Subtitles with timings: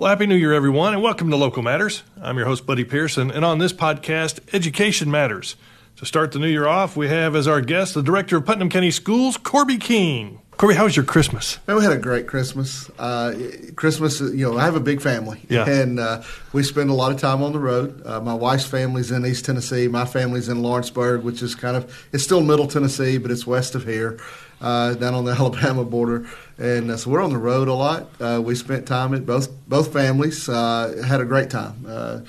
[0.00, 2.04] Well, Happy New Year, everyone, and welcome to Local Matters.
[2.22, 5.56] I'm your host, Buddy Pearson, and on this podcast, Education Matters.
[5.96, 8.70] To start the new year off, we have as our guest the director of Putnam
[8.70, 10.40] County Schools, Corby King.
[10.52, 11.58] Corby, how was your Christmas?
[11.68, 12.90] Man, we had a great Christmas.
[12.98, 13.34] Uh,
[13.76, 15.68] Christmas, you know, I have a big family, Yeah.
[15.68, 16.22] and uh,
[16.54, 18.00] we spend a lot of time on the road.
[18.06, 19.86] Uh, my wife's family's in East Tennessee.
[19.86, 23.74] My family's in Lawrenceburg, which is kind of it's still Middle Tennessee, but it's west
[23.74, 24.18] of here,
[24.60, 26.26] uh, down on the Alabama border.
[26.58, 28.08] And uh, so we're on the road a lot.
[28.20, 30.48] Uh, we spent time at both both families.
[30.48, 31.84] Uh, had a great time.
[31.86, 32.20] Uh,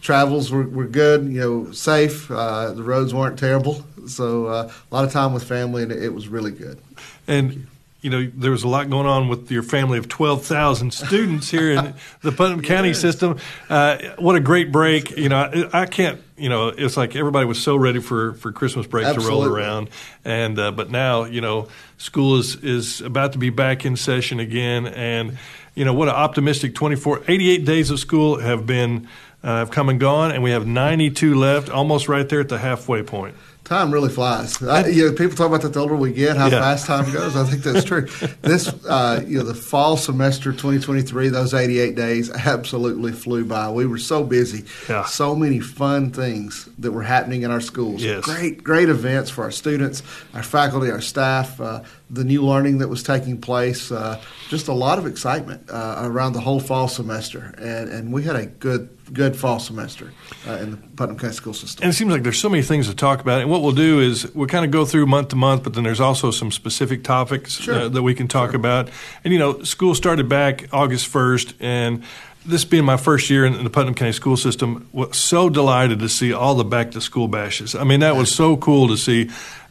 [0.00, 2.30] travels were, were good, you know, safe.
[2.30, 6.02] Uh, the roads weren't terrible, so uh, a lot of time with family, and it,
[6.04, 6.78] it was really good.
[7.26, 7.66] And
[8.00, 11.72] you know, there was a lot going on with your family of 12,000 students here
[11.72, 13.38] in the Putnam County system.
[13.68, 15.16] Uh, what a great break.
[15.16, 18.52] You know, I, I can't, you know, it's like everybody was so ready for, for
[18.52, 19.90] Christmas break to roll around.
[20.24, 24.38] And, uh, but now, you know, school is, is about to be back in session
[24.38, 24.86] again.
[24.86, 25.36] And,
[25.74, 29.08] you know, what an optimistic 24, 88 days of school have been,
[29.42, 30.30] uh, have come and gone.
[30.30, 33.34] And we have 92 left, almost right there at the halfway point.
[33.68, 34.62] Time really flies.
[34.62, 36.60] I, you know, people talk about that the older we get, how Yeah.
[36.60, 37.36] fast time goes.
[37.36, 38.06] I think that's true.
[38.40, 43.68] this, uh, you know, the fall semester 2023, those 88 days absolutely flew by.
[43.70, 44.64] We were so busy.
[44.88, 45.04] Yeah.
[45.04, 48.02] So many fun things that were happening in our schools.
[48.02, 48.24] Yes.
[48.24, 52.88] Great, great events for our students, our faculty, our staff, uh, the new learning that
[52.88, 53.92] was taking place.
[53.92, 57.54] Uh, just a lot of excitement uh, around the whole fall semester.
[57.58, 60.10] And, and we had a good, good fall semester
[60.46, 61.82] uh, in the Putnam County School System.
[61.84, 63.42] And it seems like there's so many things to talk about.
[63.42, 65.84] And what we'll do is we'll kind of go through month to month, but then
[65.84, 67.74] there's also some specific topics Sure.
[67.74, 68.88] uh, that we can talk about.
[69.24, 72.02] And, you know, school started back August 1st, and
[72.46, 76.08] this being my first year in the Putnam County school system, was so delighted to
[76.08, 77.74] see all the back to school bashes.
[77.74, 79.28] I mean, that was so cool to see.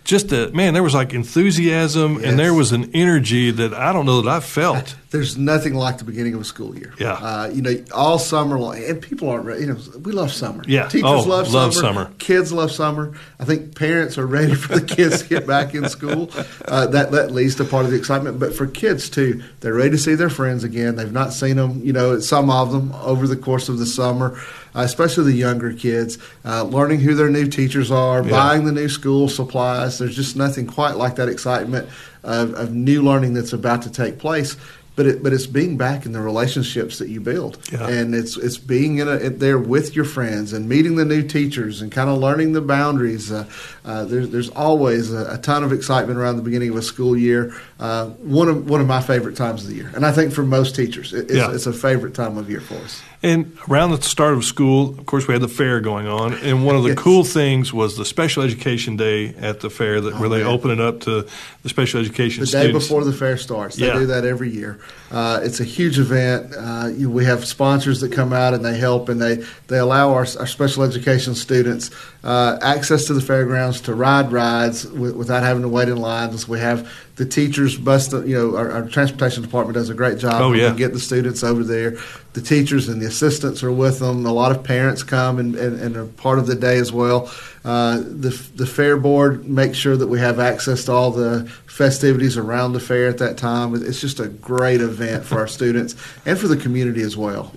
[0.08, 2.24] Just the man, there was like enthusiasm Yes.
[2.30, 4.96] and there was an energy that I don't know that I felt.
[5.10, 6.94] There's nothing like the beginning of a school year.
[7.00, 7.14] Yeah.
[7.14, 9.62] Uh, you know, all summer long, and people aren't ready.
[9.62, 10.64] You know, we love summer.
[10.68, 10.88] Yeah.
[10.90, 12.04] Teachers Oh, love, love summer.
[12.06, 12.14] summer.
[12.20, 13.14] Kids love summer.
[13.40, 16.32] I think parents are ready for the kids to get back in school.
[16.68, 18.40] Uh, that that leads to part of the excitement.
[18.40, 20.96] But for kids too, they're ready to see their friends again.
[20.98, 21.82] They've not seen them.
[21.84, 24.38] You know, some of them over the course of the summer.
[24.78, 28.30] Uh, especially the younger kids, uh, learning who their new teachers are, Yeah.
[28.30, 29.98] buying the new school supplies.
[29.98, 31.90] There's just nothing quite like that excitement
[32.24, 34.56] of, of new learning that's about to take place.
[34.96, 37.88] But it, but it's being back in the relationships that you build, Yeah.
[37.88, 41.84] and it's it's being in, a, there with your friends and meeting the new teachers
[41.84, 43.32] and kind of learning the boundaries.
[43.32, 43.46] Uh,
[43.86, 47.16] uh, there's there's always a, a ton of excitement around the beginning of a school
[47.16, 47.54] year.
[47.80, 50.42] Uh, one of one of my favorite times of the year, and I think for
[50.42, 51.52] most teachers, it, it's, Yeah.
[51.54, 53.04] it's a favorite time of year for us.
[53.22, 56.66] And around the start of school, of course, we had the fair going on, and
[56.66, 56.98] one of the Yes.
[56.98, 60.48] cool things was the special education day at the fair, that where Oh, they man.
[60.48, 61.26] open it up to
[61.62, 62.52] the special education students.
[62.52, 63.76] the day before the fair starts.
[63.76, 63.94] They Yeah.
[64.00, 64.80] do that every year.
[65.12, 66.54] Uh, it's a huge event.
[66.58, 70.10] Uh, you, we have sponsors that come out and they help and they, they allow
[70.14, 71.90] our, our special education students
[72.28, 76.46] uh, access to the fairgrounds to ride rides wi- without having to wait in lines.
[76.48, 78.10] We have the teachers bus.
[78.10, 80.42] the- You know, our, our transportation department does a great job.
[80.42, 80.74] Oh, yeah.
[80.74, 81.98] get the students over there.
[82.34, 84.26] The teachers and the assistants are with them.
[84.26, 87.32] A lot of parents come and, and, and are part of the day as well.
[87.64, 92.36] Uh, the the fair board makes sure that we have access to all the festivities
[92.38, 93.74] around the fair at that time.
[93.74, 95.96] It's just a great event for our students
[96.26, 97.54] and for the community as well.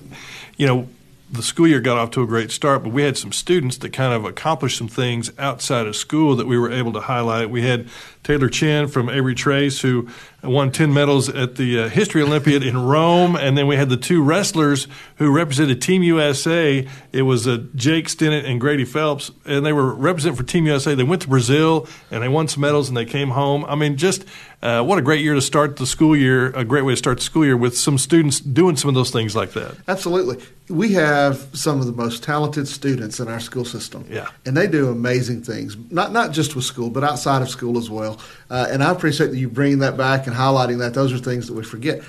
[0.56, 0.86] you know,
[1.32, 3.92] the school year got off to a great start, but we had some students that
[3.92, 7.50] kind of accomplished some things outside of school that we were able to highlight.
[7.50, 7.88] We had
[8.24, 10.08] Taylor Chin from Avery Trace, who
[10.42, 13.36] won 10 medals at the uh, History Olympiad in Rome.
[13.36, 16.86] And then we had the two wrestlers who represented Team USA.
[17.12, 20.94] It was uh, Jake Stinnett and Grady Phelps, and they were representing for Team USA.
[20.94, 23.64] They went to Brazil and they won some medals and they came home.
[23.66, 24.24] I mean, just
[24.62, 27.18] uh, what a great year to start the school year, a great way to start
[27.18, 29.74] the school year with some students doing some of those things like that.
[29.88, 30.36] Absolutely.
[30.68, 34.04] We have some of the most talented students in our school system.
[34.08, 34.28] Yeah.
[34.44, 37.88] And they do amazing things, not, not just with school, but outside of school as
[37.88, 38.20] well.
[38.50, 40.92] Uh, and I appreciate that you bringing that back and highlighting that.
[40.92, 42.02] Those are things that we forget.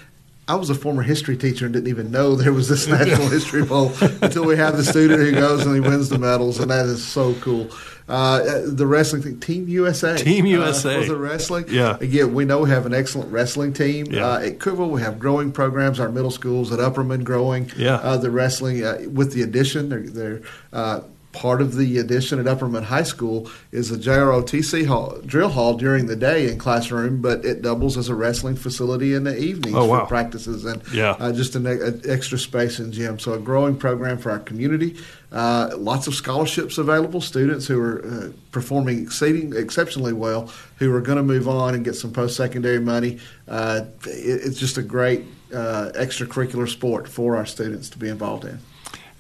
[0.52, 3.64] I was a former history teacher and didn't even know there was this National History
[3.64, 6.88] Bowl until we have the student who goes and he wins the medals, and that
[6.88, 7.70] is so cool.
[8.10, 10.18] Uh, the wrestling thing, Team USA.
[10.18, 10.98] Team uh, USA.
[10.98, 11.66] was it wrestling?
[11.70, 11.98] Yeah.
[12.02, 14.08] Again, we know we have an excellent wrestling team.
[14.08, 14.28] Yeah.
[14.28, 16.02] Uh, at Cookeville, we have growing programs.
[16.02, 17.72] Our middle schools at Upperman growing.
[17.78, 17.96] Yeah.
[17.96, 20.42] Uh, the wrestling uh, with the addition, they're, they're
[20.74, 21.02] uh,
[21.34, 26.08] part of the addition at Upperman High School is a JROTC hall, drill hall during
[26.08, 29.86] the day in classroom, but it doubles as a wrestling facility in the evenings Oh,
[29.86, 30.02] wow.
[30.02, 31.12] for practices and Yeah.
[31.20, 33.18] uh, just an, an extra space in gym.
[33.20, 34.98] So a growing program for our community.
[35.32, 37.22] Uh, lots of scholarships available.
[37.22, 41.86] Students who are uh, performing exceeding exceptionally well, who are going to move on and
[41.86, 43.20] get some post secondary money.
[43.48, 45.24] Uh, it, it's just a great
[45.54, 48.60] uh, extracurricular sport for our students to be involved in.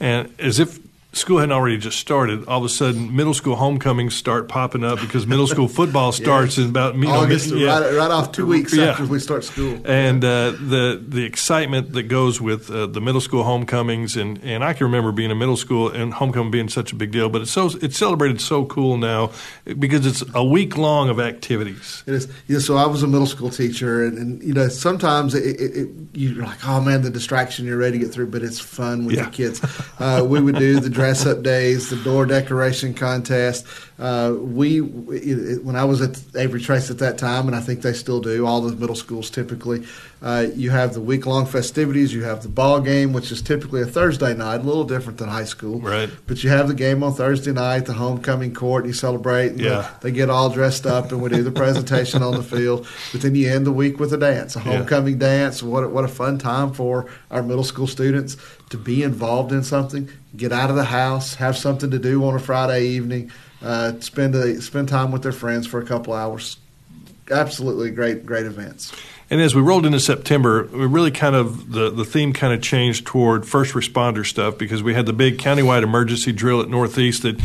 [0.01, 0.79] And as if
[1.13, 4.99] school hadn't already just started, all of a sudden middle school homecomings start popping up
[5.01, 7.79] because middle school football starts in about you know, August, yeah.
[7.79, 8.91] right, right off two weeks Yeah.
[8.91, 9.81] after we start school.
[9.85, 14.63] and uh, the the excitement that goes with uh, the middle school homecomings and, and
[14.63, 17.41] I can remember being in middle school and homecoming being such a big deal, but
[17.41, 19.31] it's so it's celebrated so cool now
[19.79, 22.03] because it's a week long of activities.
[22.07, 22.27] It is.
[22.47, 25.75] Yeah, so I was a middle school teacher, and, and you know sometimes it, it,
[25.75, 29.05] it, you're like, oh man, the distraction you're ready to get through, but it's fun
[29.05, 29.25] with Yeah.
[29.25, 29.61] the kids.
[29.99, 33.65] Uh, we would do the dress up days, the door decoration contest.
[34.00, 37.81] Uh, we it, when I was at Avery Trace at that time, and I think
[37.81, 38.45] they still do.
[38.48, 39.86] All the middle schools typically,
[40.24, 42.12] uh, you have the week long festivities.
[42.13, 45.30] You have the ball game, which is typically a Thursday night, a little different than
[45.30, 45.80] high school.
[45.80, 46.09] Right.
[46.25, 48.86] But you have the game on Thursday night, the homecoming court.
[48.88, 49.50] You celebrate.
[49.51, 49.69] And Yeah.
[50.01, 52.88] the- they get all dressed up and we do the presentation on the field.
[53.12, 54.77] But then you end the week with a dance, a Yeah.
[54.77, 55.62] homecoming dance.
[55.62, 58.36] What what a fun time for our middle school students
[58.69, 62.35] to be involved in something, get out of the house, have something to do on
[62.35, 63.31] a Friday evening,
[63.61, 66.57] uh, spend a, spend time with their friends for a couple hours.
[67.29, 68.91] Absolutely great, great events.
[69.29, 72.61] And as we rolled into September, we really kind of the, the theme kind of
[72.61, 77.23] changed toward first responder stuff because we had the big countywide emergency drill at Northeast.
[77.23, 77.39] That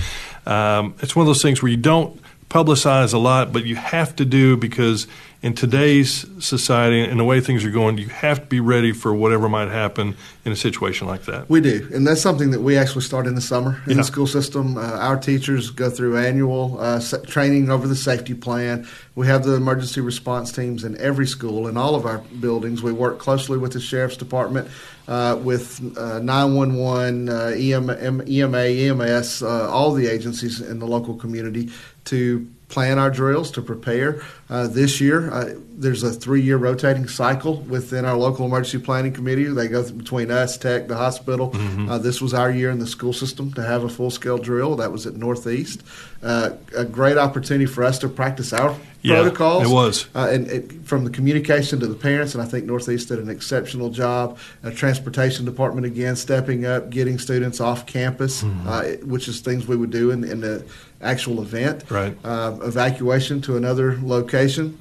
[0.46, 4.14] um, it's one of those things where you don't publicize a lot, but you have
[4.16, 5.06] to do because
[5.43, 9.12] in today's society and the way things are going, you have to be ready for
[9.14, 11.48] whatever might happen in a situation like that.
[11.50, 13.96] We do, and that's something that we actually start in the summer in Yeah.
[13.98, 14.78] the school system.
[14.78, 18.87] Uh, our teachers go through annual uh, training over the safety plan.
[19.16, 22.82] We have the emergency response teams in every school in all of our buildings.
[22.82, 24.68] We work closely with the sheriff's department,
[25.08, 31.14] uh, with uh, 911, uh, EM, EMA, EMS, uh, all the agencies in the local
[31.14, 31.70] community
[32.04, 34.20] to plan our drills to prepare.
[34.50, 39.44] Uh, this year, uh, there's a three-year rotating cycle within our local emergency planning committee.
[39.44, 41.52] They go between us, Tech, the hospital.
[41.88, 44.76] Uh, this was our year in the school system to have a full-scale drill.
[44.76, 45.82] That was at Northeast.
[46.22, 49.64] Uh, a great opportunity for us to practice our Yeah, protocols.
[49.64, 50.06] it was.
[50.14, 53.28] Uh, and it, from the communication to the parents, and I think Northeast did an
[53.28, 54.38] exceptional job.
[54.64, 58.68] Uh, transportation department again stepping up, getting students off campus, Mm-hmm.
[58.68, 60.64] uh, which is things we would do in, in the
[61.02, 61.84] actual event.
[61.90, 62.16] Right.
[62.24, 64.78] Uh, evacuation to another location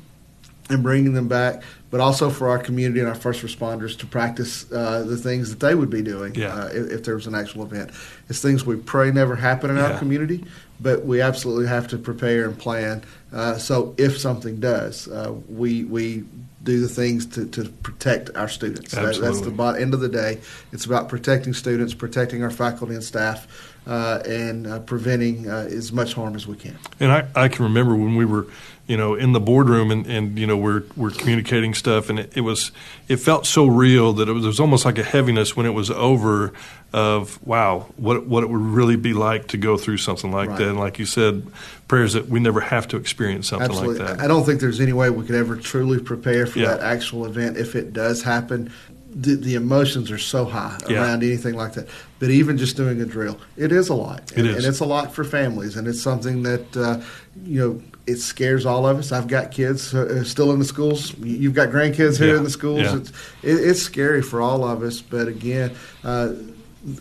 [0.70, 1.62] and bringing them back,
[1.92, 5.60] but also for our community and our first responders to practice uh, the things that
[5.60, 6.56] they would be doing Yeah.
[6.56, 7.92] uh, if, if there was an actual event.
[8.30, 9.92] It's things we pray never happen in Yeah.
[9.92, 10.44] our community,
[10.80, 13.04] but we absolutely have to prepare and plan.
[13.34, 16.24] Uh, so if something does, uh, we we
[16.64, 18.92] do the things to, to protect our students.
[18.92, 19.54] That- that's the Absolutely.
[19.56, 20.40] bo- end of the day.
[20.72, 23.48] It's about protecting students, protecting our faculty and staff,
[23.86, 26.76] uh, and uh, preventing uh, as much harm as we can.
[27.00, 28.48] And I, I can remember when we were,
[28.88, 32.36] you know, in the boardroom and, and you know we're we're communicating stuff, and it,
[32.36, 32.72] it was
[33.08, 35.74] it felt so real that it was, it was almost like a heaviness when it
[35.74, 36.52] was over.
[36.98, 40.60] Of wow, what what it would really be like to go through something like Right.
[40.60, 41.46] that, and like you said,
[41.90, 44.00] prayers that we never have to experience something Absolutely.
[44.06, 44.24] like that.
[44.24, 46.68] I don't think there's any way we could ever truly prepare for Yeah.
[46.70, 48.72] that actual event if it does happen.
[49.14, 51.02] The, the emotions are so high Yeah.
[51.04, 51.90] around anything like that.
[52.20, 54.32] But even just doing a drill, it is a lot.
[54.38, 54.56] And, is.
[54.56, 57.02] and it's a lot for families, and it's something that uh,
[57.46, 59.12] you know it scares all of us.
[59.12, 61.14] I've got kids uh, still in the schools.
[61.20, 62.38] You- You've got grandkids here Yeah.
[62.38, 62.88] in the schools.
[62.94, 63.10] It's
[63.44, 65.02] it, it's scary for all of us.
[65.02, 65.72] But again.
[66.02, 66.30] Uh,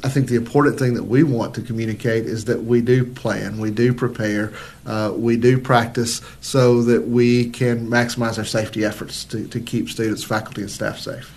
[0.03, 3.59] I think the important thing that we want to communicate is that we do plan,
[3.59, 4.53] we do prepare,
[4.87, 9.89] uh, we do practice so that we can maximize our safety efforts to, to keep
[9.89, 11.31] students, faculty, and staff safe.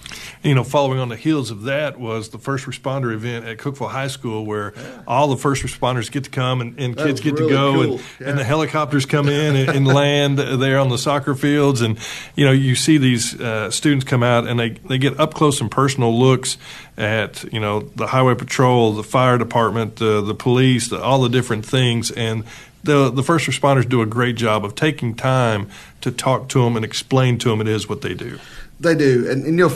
[0.43, 3.89] you know, following on the heels of that was the first responder event at Cookeville
[3.91, 4.73] High School, where
[5.07, 7.83] all the first responders get to come and, and kids get really to go, cool.
[7.83, 8.29] and, Yeah.
[8.29, 11.97] and the helicopters come in and, and land there on the soccer fields, and
[12.35, 15.59] you know, you see these uh, students come out and they they get up close
[15.61, 16.57] and personal looks
[16.97, 21.29] at you know the highway patrol, the fire department, uh, the police, the, all the
[21.29, 22.43] different things, and
[22.87, 25.69] the the first responders do a great job of taking time
[26.01, 28.39] to talk to them and explain to them it is what they do.
[28.79, 29.75] They do, and, and you know,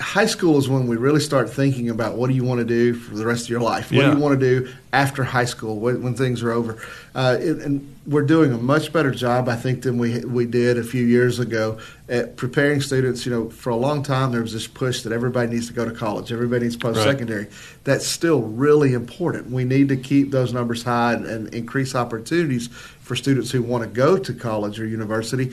[0.00, 2.94] high school is when we really start thinking about what do you want to do
[2.94, 3.90] for the rest of your life.
[3.90, 4.10] What Yeah.
[4.10, 6.78] do you want to do after high school when, when things are over?
[7.14, 10.78] Uh, it, and we're doing a much better job, I think, than we we did
[10.78, 11.78] a few years ago
[12.08, 13.26] at preparing students.
[13.26, 15.84] You know, for a long time there was this push that everybody needs to go
[15.84, 17.48] to college, everybody needs post secondary.
[17.84, 19.50] That's still really important.
[19.50, 22.68] We need to keep those numbers high and, and increase opportunities
[23.00, 25.52] for students who want to go to college or university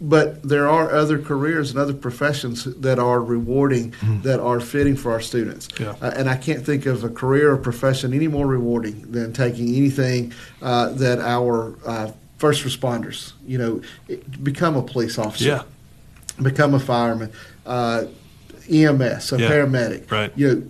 [0.00, 5.10] but there are other careers and other professions that are rewarding that are fitting for
[5.12, 5.94] our students Yeah.
[6.02, 9.68] Uh, and i can't think of a career or profession any more rewarding than taking
[9.74, 13.80] anything uh, that our uh, first responders you know
[14.42, 15.62] become a police officer Yeah.
[16.42, 17.30] become a fireman
[17.64, 18.04] uh,
[18.68, 19.48] EMS, a Yeah.
[19.50, 20.10] paramedic.
[20.10, 20.32] Right.
[20.34, 20.62] You know,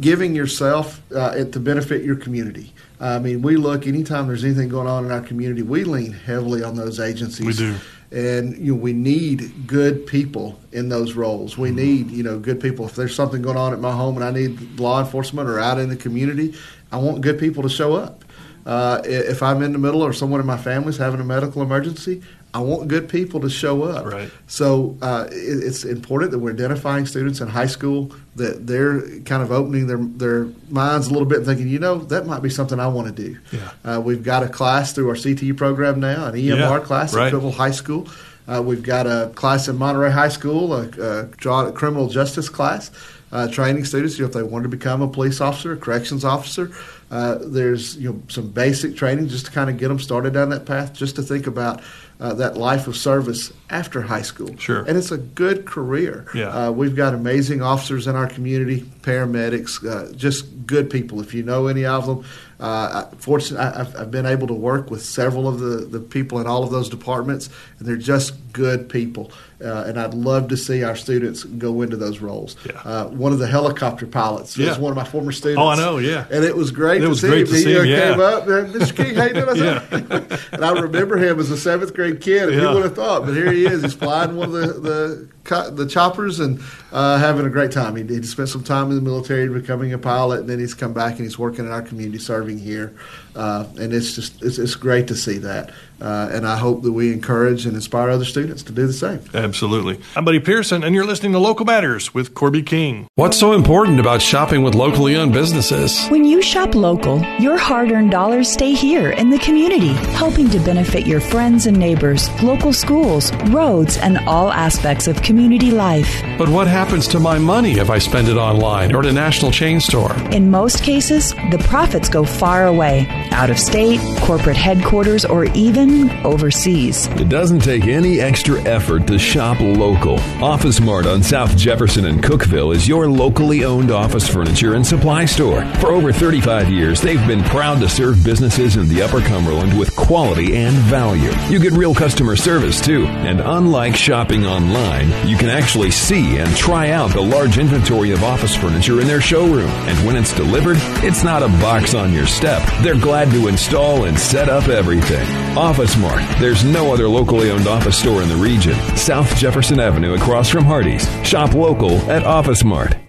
[0.00, 2.72] giving yourself uh, it to benefit your community.
[2.98, 6.62] I mean, we look anytime there's anything going on in our community, we lean heavily
[6.62, 7.44] on those agencies.
[7.46, 7.74] We do.
[8.12, 11.58] And you know, we need good people in those roles.
[11.58, 12.86] We need you know good people.
[12.86, 15.78] If there's something going on at my home and I need law enforcement or out
[15.78, 16.54] in the community,
[16.92, 18.24] I want good people to show up.
[18.64, 22.22] Uh, if I'm in the middle or someone in my family's having a medical emergency,
[22.56, 24.06] I want good people to show up.
[24.06, 24.30] Right.
[24.46, 25.34] So uh, it,
[25.64, 29.98] it's important that we're identifying students in high school that they're kind of opening their
[29.98, 33.14] their minds a little bit and thinking, you know, that might be something I want
[33.14, 33.38] to do.
[33.52, 33.70] Yeah.
[33.84, 37.26] Uh, we've got a class through our CTE program now, an EMR Yeah, class right.
[37.26, 38.08] at Cookeville High School.
[38.48, 42.90] Uh, we've got a class in Monterey High School, a, a criminal justice class,
[43.32, 46.24] uh, training students you know, if they want to become a police officer, a corrections
[46.24, 46.70] officer.
[47.10, 50.48] Uh, there's you know some basic training just to kind of get them started down
[50.50, 51.80] that path, just to think about
[52.18, 54.56] uh, that life of service after high school.
[54.56, 54.82] Sure.
[54.84, 56.26] and it's a good career.
[56.34, 56.48] Yeah.
[56.48, 61.20] Uh, we've got amazing officers in our community, paramedics, uh, just good people.
[61.20, 62.24] If you know any of them,
[62.58, 66.46] uh, fortunately, I've, I've been able to work with several of the, the people in
[66.46, 69.30] all of those departments, and they're just good people.
[69.58, 72.56] Uh, and I'd love to see our students go into those roles.
[72.66, 72.78] Yeah.
[72.84, 75.58] Uh, one of the helicopter pilots was one of my former students.
[75.58, 76.26] Oh, I know, yeah.
[76.30, 77.46] And it was great It to was see great him.
[77.46, 78.10] to see he uh, him, yeah.
[78.10, 78.94] came up, uh, Mr.
[78.94, 79.48] King, how you?
[79.48, 82.68] I said, and I remember him as a seventh grade kid, and Yeah.
[82.68, 83.24] who would have thought?
[83.24, 83.82] But here he is.
[83.82, 86.60] He's flying one of the the, co- the choppers and
[86.92, 87.96] uh, having a great time.
[87.96, 90.92] He, he spent some time in the military, becoming a pilot, and then he's come
[90.92, 92.94] back and he's working in our community, serving here.
[93.36, 95.70] Uh, and it's just it's, it's great to see that.
[96.00, 99.20] Uh, and I hope that we encourage and inspire other students to do the same.
[99.32, 99.98] Absolutely.
[100.14, 103.08] I'm Buddy Pearson, and you're listening to Local Matters with Corby King.
[103.14, 106.06] What's so important about shopping with locally owned businesses?
[106.08, 110.58] When you shop local, your hard earned dollars stay here in the community, helping to
[110.60, 116.22] benefit your friends and neighbors, local schools, roads, and all aspects of community life.
[116.36, 119.50] But what happens to my money if I spend it online or at a national
[119.50, 120.14] chain store?
[120.30, 126.10] In most cases, the profits go far away, out of state, corporate headquarters, or even
[126.24, 127.06] overseas.
[127.08, 130.18] It doesn't take any extra effort to shop local.
[130.42, 135.24] Office Mart on South Jefferson and Cookeville is your locally owned office furniture and supply
[135.24, 135.64] store.
[135.80, 139.94] For over 35 years, they've been proud to serve businesses in the Upper Cumberland with
[139.96, 141.32] quality and value.
[141.48, 146.56] You get real customer service too, and unlike shopping online, you can actually see and
[146.56, 149.70] try out the large inventory of office furniture in their showroom.
[149.88, 152.62] And when it's delivered, it's not a box on your step.
[152.82, 155.26] They're glad to install and set up everything.
[155.56, 156.22] Office Mart.
[156.38, 158.74] There's no other locally owned office store in the region.
[158.96, 161.08] South Jefferson Avenue across from Hardee's.
[161.26, 163.05] Shop local at Office Mart.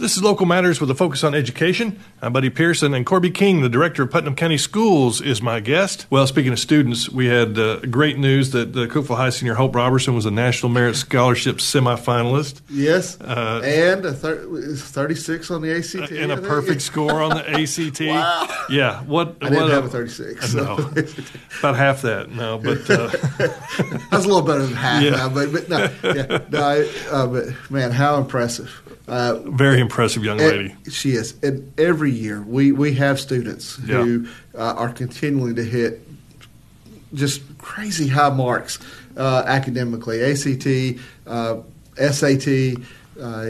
[0.00, 1.98] This is Local Matters with a focus on education.
[2.22, 6.06] I'm Buddy Pearson, and Corby King, the director of Putnam County Schools, is my guest.
[6.08, 9.74] Well, speaking of students, we had uh, great news that uh, Cookeville High senior Hope
[9.74, 15.76] Robertson was a National Merit Scholarship semifinalist Yes, Uh, and a thir- 36 on the
[15.76, 16.12] ACT.
[16.12, 18.00] and a perfect score on the ACT.
[18.02, 18.66] Wow.
[18.70, 19.34] Yeah, what?
[19.42, 20.52] I didn't what have a 36.
[20.52, 20.74] so- No,
[21.58, 22.30] about half that.
[22.30, 23.08] No, but uh,
[24.12, 25.10] That's a little better than half Yeah.
[25.10, 28.70] now, but, but no, yeah, no, I, uh, but man, how impressive!
[29.08, 30.74] Uh, very impressive young lady.
[30.90, 36.00] she is, and every year we we have students who uh, are continuing to hit
[37.14, 38.78] just crazy high marks
[39.16, 41.60] uh, academically, ACT, uh,
[42.10, 42.74] SAT.
[43.20, 43.46] Uh,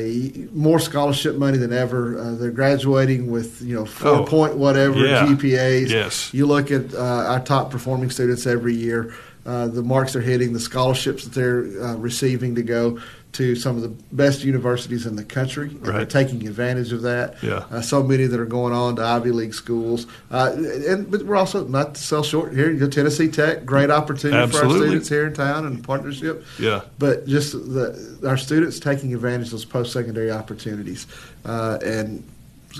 [0.52, 2.18] more scholarship money than ever.
[2.18, 5.26] Uh, they're graduating with you know four Oh, point whatever yeah.
[5.26, 5.90] GPAs.
[5.90, 6.32] Yes.
[6.32, 6.98] You look at uh,
[7.32, 9.12] our top performing students every year,
[9.44, 12.98] uh, the marks they're hitting, the scholarships that they're uh, receiving to go
[13.32, 15.68] to some of the best universities in the country.
[15.68, 17.42] And They're taking advantage of that.
[17.42, 17.66] Yeah.
[17.70, 20.06] Uh, so many that are going on to Ivy League schools.
[20.30, 22.70] Uh, and But we're also not to sell short here.
[22.70, 26.44] You Tennessee Tech, great opportunity for our students here in town and partnership.
[26.58, 26.82] Yeah.
[26.98, 31.06] But just the, our students taking advantage of those post secondary opportunities.
[31.44, 32.24] Uh, and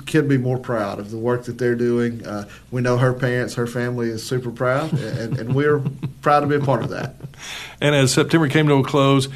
[0.07, 2.25] could be more proud of the work that they're doing.
[2.25, 5.83] Uh, we know her parents, her family is super proud, and, and we're
[6.21, 7.15] proud to be a part of that.
[7.81, 9.29] And as September came to a close,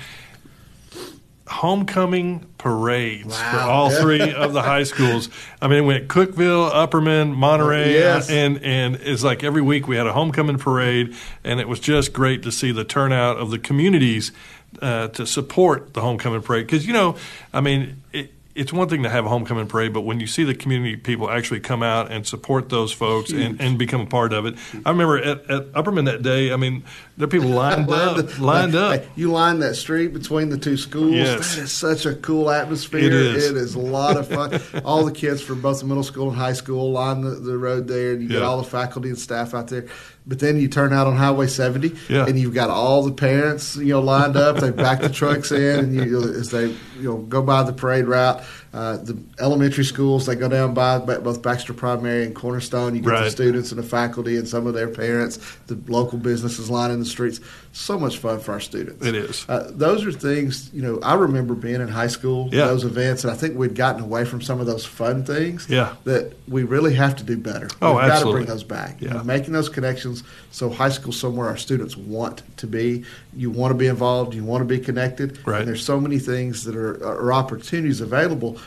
[1.49, 5.29] homecoming parades for all three of the high schools.
[5.61, 8.31] I mean, it went Cookeville, Upperman, Monterey, Yes.
[8.31, 12.13] and and it's like every week we had a homecoming parade, and it was just
[12.13, 14.33] great to see the turnout of the communities
[14.81, 16.67] uh, to support the homecoming parade.
[16.67, 17.17] Because you know,
[17.53, 18.03] I mean.
[18.13, 20.97] It, it's one thing to have a homecoming parade, but when you see the community
[20.97, 24.57] people actually come out and support those folks and, and become a part of it,
[24.85, 26.53] I remember at, at Upperman that day.
[26.53, 26.85] I mean,
[27.17, 29.05] there are people lined up, lined up.
[29.17, 31.15] You line that street between the two schools.
[31.15, 31.55] Yes.
[31.57, 33.01] That is such a cool atmosphere.
[33.01, 33.51] It is.
[33.51, 34.61] It is a lot of fun.
[34.85, 37.89] all the kids from both the middle school and high school line the, the road
[37.89, 39.87] there, and you get all the faculty and staff out there.
[40.25, 42.26] But then you turn out on Highway 70, Yeah.
[42.26, 44.59] and you've got all the parents, you know, lined up.
[44.59, 48.07] They back the trucks in, and you, as they, you know, go by the parade
[48.07, 48.41] route.
[48.73, 52.95] Uh, the elementary schools, they go down by both Baxter Primary and Cornerstone.
[52.95, 55.38] You get the students and the faculty and some of their parents.
[55.67, 57.41] The local businesses lining the streets.
[57.75, 59.05] So much fun for our students.
[59.05, 59.47] It is.
[59.49, 62.67] Uh, those are things, you know, I remember being in high school, Yeah.
[62.67, 65.95] those events, and I think we'd gotten away from some of those fun things Yeah.
[66.05, 67.69] that we really have to do better.
[67.81, 68.41] Oh, We've got to absolutely.
[68.41, 69.00] bring those back.
[69.00, 69.14] You Yeah.
[69.14, 73.05] know, making those connections so high school somewhere our students want to be.
[73.35, 75.38] You want to be involved, you want to be connected.
[75.47, 75.61] Right.
[75.61, 78.59] And there's so many things that are, are opportunities available.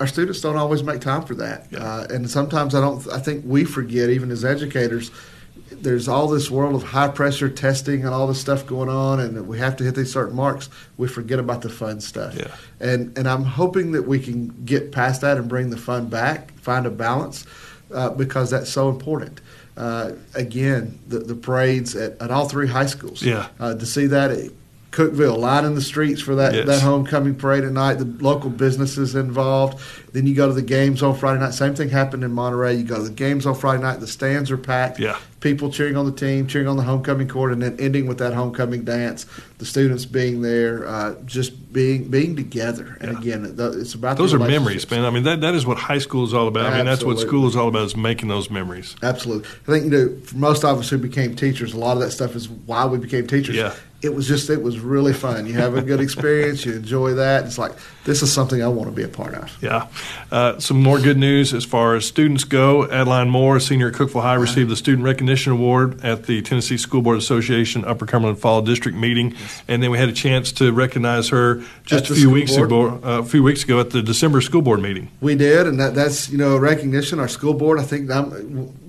[0.00, 1.68] Our students don't always make time for that.
[1.70, 1.84] Yeah.
[1.84, 5.12] Uh, and sometimes I don't I think we forget even as educators
[5.82, 9.46] there's all this world of high pressure testing and all this stuff going on, and
[9.48, 10.68] we have to hit these certain marks.
[10.96, 12.34] We forget about the fun stuff.
[12.36, 12.54] Yeah.
[12.80, 16.52] And and I'm hoping that we can get past that and bring the fun back,
[16.58, 17.46] find a balance,
[17.94, 19.40] uh, because that's so important.
[19.76, 23.22] Uh, again, the, the parades at, at all three high schools.
[23.22, 23.48] Yeah.
[23.58, 24.50] Uh, to see that at
[24.90, 26.66] Cookeville, lining the streets for that, Yes.
[26.66, 29.78] that homecoming parade at night, the local businesses involved.
[30.12, 31.54] Then you go to the games on Friday night.
[31.54, 32.74] Same thing happened in Monterey.
[32.74, 34.00] You go to the games on Friday night.
[34.00, 34.98] The stands are packed.
[34.98, 35.16] Yeah.
[35.40, 38.34] People cheering on the team, cheering on the homecoming court, and then ending with that
[38.34, 39.24] homecoming dance.
[39.56, 42.98] The students being there, uh, just being being together.
[43.00, 43.18] And Yeah.
[43.18, 45.04] again, it's about the Those are memories, man.
[45.04, 46.66] I mean, that, that is what high school is all about.
[46.72, 48.96] I mean, that's what school is all about is making those memories.
[49.02, 49.48] Absolutely.
[49.66, 52.10] I think you know, for most of us who became teachers, a lot of that
[52.10, 53.56] stuff is why we became teachers.
[53.56, 53.72] Yeah.
[54.02, 55.46] It was just it was really fun.
[55.46, 57.44] You have a good experience, you enjoy that.
[57.44, 57.72] It's like
[58.04, 59.54] this is something I want to be a part of.
[59.60, 59.88] Yeah.
[60.32, 62.90] Uh, some more good news as far as students go.
[62.90, 67.02] Adeline Moore, senior at Cookeville High, received the Student Recognition Award at the Tennessee School
[67.02, 69.34] Board Association Upper Cumberland Fall District meeting,
[69.68, 72.66] and then we had a chance to recognize her just At a few weeks board?
[72.68, 72.88] ago.
[73.04, 75.08] Uh, a few weeks ago at the December School Board meeting.
[75.20, 77.18] We did, and that, that's you know recognition.
[77.20, 78.08] Our school board, I think,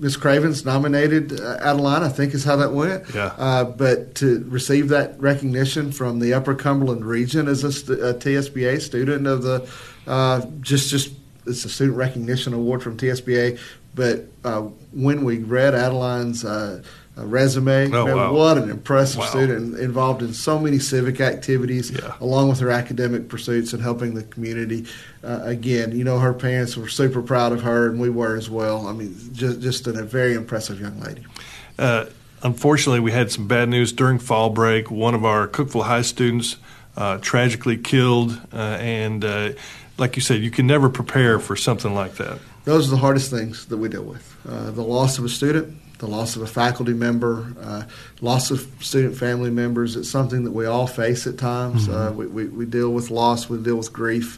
[0.00, 0.16] Ms.
[0.16, 2.02] Cravens nominated uh, Adeline.
[2.02, 3.14] I think is how that went.
[3.14, 3.34] Yeah.
[3.38, 8.14] Uh, but to receive that recognition from the Upper Cumberland region as a, st- a
[8.14, 9.68] TSBA student of the
[10.06, 11.12] uh, just just
[11.46, 13.58] it's a student recognition award from TSBA.
[13.94, 16.82] But uh, when we read Adeline's uh,
[17.18, 18.32] uh, resume, Oh, man, wow.
[18.32, 19.26] what an impressive Wow.
[19.26, 22.12] student involved in so many civic activities Yeah.
[22.20, 24.86] along with her academic pursuits and helping the community.
[25.22, 28.48] Uh, again, you know, her parents were super proud of her, and we were as
[28.48, 28.86] well.
[28.86, 31.26] I mean, just just a very impressive young lady.
[31.78, 32.06] Uh,
[32.42, 34.90] unfortunately, we had some bad news during fall break.
[34.90, 36.56] One of our Cookville High students
[36.96, 39.50] uh, tragically killed, uh, and uh,
[40.02, 42.40] like you said, you can never prepare for something like that.
[42.64, 45.98] Those are the hardest things that we deal with: uh, the loss of a student,
[45.98, 47.84] the loss of a faculty member, uh,
[48.20, 49.94] loss of student family members.
[49.94, 51.88] It's something that we all face at times.
[51.88, 54.28] Uh, we, we, we deal with loss, we deal with grief.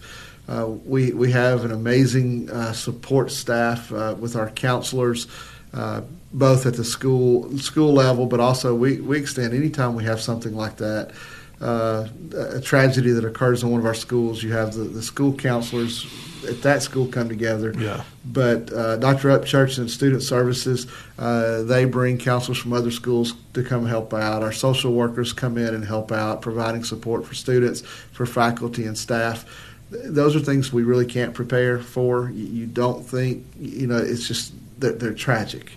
[0.46, 5.26] Uh, we we have an amazing uh, support staff uh, with our counselors,
[5.72, 6.02] uh,
[6.34, 10.54] both at the school school level, but also we, we extend anytime we have something
[10.54, 11.12] like that.
[11.60, 15.32] Uh, a tragedy that occurs in one of our schools, you have the, the school
[15.32, 16.06] counselors
[16.48, 17.74] at that school come together.
[17.78, 18.04] Yeah.
[18.24, 19.28] But uh, Dr.
[19.28, 20.86] Upchurch and Student Services,
[21.18, 24.42] uh, they bring counselors from other schools to come help out.
[24.42, 28.96] Our social workers come in and help out, providing support for students, for faculty and
[28.96, 29.44] staff.
[29.90, 32.30] Those are things we really can't prepare for.
[32.30, 35.72] You, you don't think, you know, it's just they're, they're tragic.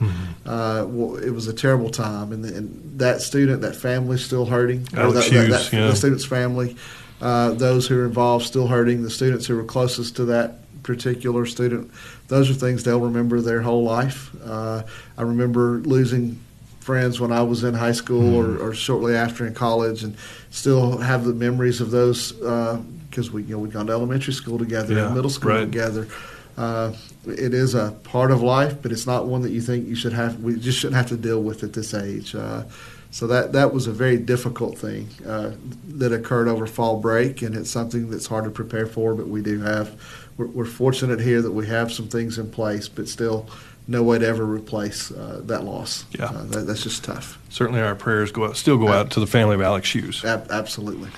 [0.46, 4.88] Uh, well, it was a terrible time, and, and that student, that family, still hurting.
[4.94, 5.88] Alex that, that- Hughes, that- yeah.
[5.88, 6.76] the student's family,
[7.22, 9.04] uh, those who are involved, still hurting.
[9.04, 11.92] The students who were closest to that particular student,
[12.28, 14.32] those are things they'll remember their whole life.
[14.44, 14.84] Uh,
[15.18, 16.40] I remember losing
[16.80, 20.16] friends when I was in high school or, or shortly after in college, and
[20.52, 24.58] still have the memories of those because we you know we'd gone to elementary school
[24.58, 25.60] together, Yeah, and middle school right.
[25.66, 26.08] together.
[26.58, 26.94] Uh,
[27.26, 30.14] it is a part of life, but it's not one that you think you should
[30.14, 30.40] have.
[30.42, 32.34] We just shouldn't have to deal with at this age.
[32.34, 32.64] Uh,
[33.12, 35.52] so that that was a very difficult thing uh,
[35.88, 39.14] that occurred over fall break, and it's something that's hard to prepare for.
[39.14, 40.00] But we do have.
[40.38, 43.50] We're, we're fortunate here that we have some things in place, but still
[43.88, 46.06] no way to ever replace uh, that loss.
[46.12, 46.26] Yeah.
[46.26, 47.40] uh, that, that's just tough.
[47.50, 50.26] Certainly, our prayers go out, still go out to the family of Alex Hughes.
[50.26, 51.10] Ab- absolutely.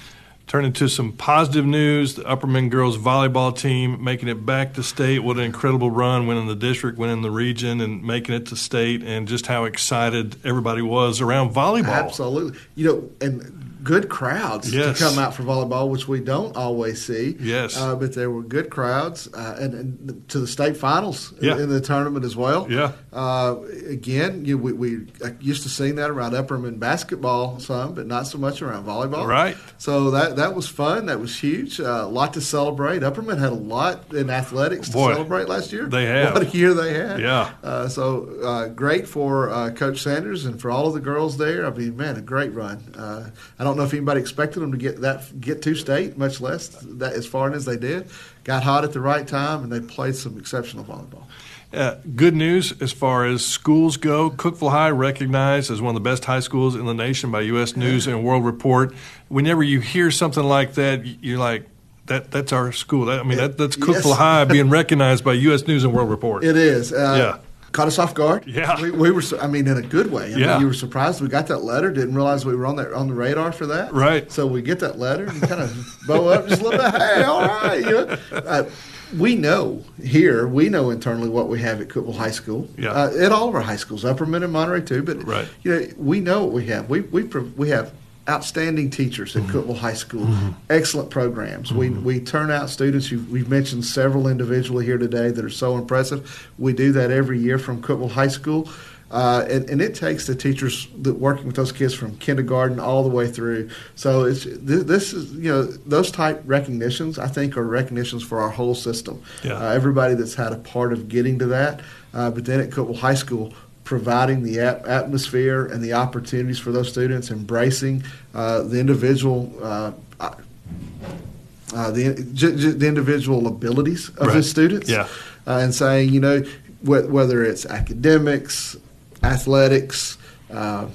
[0.50, 5.20] Turning to some positive news, the Upperman girls volleyball team making it back to state.
[5.20, 9.04] What an incredible run, winning the district, winning the region, and making it to state,
[9.04, 11.90] and just how excited everybody was around volleyball.
[12.04, 12.60] Absolutely.
[12.74, 14.98] You know, and good crowds Yes.
[14.98, 17.38] to come out for volleyball, which we don't always see.
[17.40, 17.78] Yes.
[17.78, 21.58] uh, but there were good crowds, uh, and, and to the state finals Yeah.
[21.58, 22.68] in the tournament as well.
[22.70, 22.92] Yeah.
[23.14, 23.56] Uh,
[23.88, 28.28] again, you, we, we uh, used to see that around Upperman basketball some, but not
[28.28, 29.26] so much around volleyball.
[29.26, 29.56] Right.
[29.78, 31.06] So that that was fun.
[31.08, 31.80] That was huge.
[31.80, 33.02] Uh, a lot to celebrate.
[33.02, 35.86] Upperman had a lot in athletics Boy, to celebrate last year.
[35.86, 36.34] they had.
[36.34, 37.20] What a year they had.
[37.20, 37.54] Yeah.
[37.64, 41.66] Uh, so uh, great for uh, Coach Sanders and for all of the girls there.
[41.66, 42.78] I mean, man, a great run.
[42.98, 46.42] Uh, I don't know if anybody expected them to get that get to state, much
[46.42, 48.10] less that as far as they did.
[48.44, 51.24] Got hot at the right time, and they played some exceptional volleyball.
[51.72, 54.32] Uh, good news as far as schools go.
[54.32, 57.76] Cookeville High recognized as one of the best high schools in the nation by U.S.
[57.76, 58.92] News and World Report.
[59.28, 61.68] Whenever you hear something like that, you're like,
[62.08, 63.06] that, that's our school.
[63.06, 64.18] That, I mean, that, that's Cookeville Yes.
[64.18, 65.68] High being recognized by U.S.
[65.68, 66.44] News and World Report.
[66.44, 66.92] It is.
[66.92, 67.46] Uh, Yeah.
[67.72, 68.48] Caught us off guard.
[68.48, 68.82] Yeah.
[68.82, 69.22] we, we were.
[69.40, 70.34] I mean, in a good way.
[70.34, 70.48] I Yeah.
[70.54, 71.92] mean, you were surprised we got that letter.
[71.92, 73.94] Didn't realize we were on that on the radar for that.
[73.94, 74.32] Right.
[74.32, 77.00] So we get that letter and kind of bow up just a little bit.
[77.00, 77.80] Hey, all right.
[77.80, 78.70] You know, uh,
[79.18, 80.48] we know here.
[80.48, 82.68] We know internally what we have at Cookeville High School.
[82.78, 82.92] Yeah.
[82.92, 85.04] Uh, at all of our high schools, Upperman and Monterey too.
[85.04, 85.48] But Right.
[85.64, 86.90] you know, we know what we have.
[86.90, 87.92] We we we have
[88.30, 89.50] outstanding teachers Mm-hmm.
[89.50, 90.28] at Cookeville High School.
[90.70, 91.74] Excellent programs.
[91.74, 93.10] We we turn out students.
[93.12, 96.48] You've, we've mentioned several individually here today that are so impressive.
[96.60, 98.70] We do that every year from Cookeville High School.
[99.12, 103.02] Uh, and, and it takes the teachers that working with those kids from kindergarten all
[103.02, 103.68] the way through.
[103.96, 108.50] So it's this is you know those type recognitions I think are recognitions for our
[108.52, 109.22] whole system.
[109.44, 109.54] Yeah.
[109.54, 111.82] Uh, everybody that's had a part of getting to that.
[112.14, 113.52] Uh, but then at Cookeville High School,
[113.84, 118.04] providing the ap- atmosphere and the opportunities for those students, embracing
[118.36, 119.52] uh, the individual.
[119.62, 124.36] Uh, uh, the, j- j- the individual abilities of Right.
[124.38, 125.08] his students, Yeah.
[125.48, 126.42] uh, and saying, you know,
[126.84, 128.76] wh- whether it's academics,
[129.24, 130.18] athletics,
[130.52, 130.88] uh,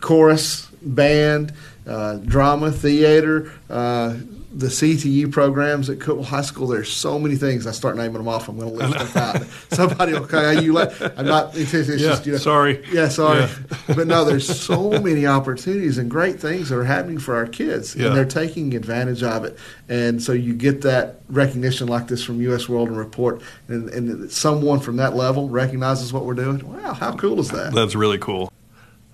[0.00, 1.52] chorus, band,
[1.86, 4.16] uh, drama, theater, uh,
[4.54, 6.66] the CTE programs at Cookeville High School.
[6.66, 7.66] There's so many things.
[7.66, 8.48] I start naming them off.
[8.48, 9.42] I'm going to leave stuff out.
[9.72, 11.18] Somebody will okay, you let.
[11.18, 11.56] I'm not.
[11.56, 12.84] It's, it's Yeah, just, you know, sorry.
[12.92, 13.40] Yeah, sorry.
[13.40, 13.48] Yeah.
[13.96, 17.96] but no, there's so many opportunities and great things that are happening for our kids,
[17.96, 18.08] Yeah.
[18.08, 19.58] and they're taking advantage of it.
[19.88, 22.68] And so you get that recognition like this from U.S.
[22.68, 26.66] World and Report, and, and someone from that level recognizes what we're doing.
[26.66, 27.72] Wow, how cool is that?
[27.74, 28.52] That's really cool.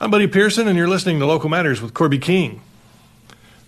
[0.01, 2.61] I'm Buddy Pearson, and you're listening to Local Matters with Corby King.